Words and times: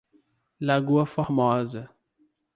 Lagoa 0.59 1.05
Formosa 1.05 1.87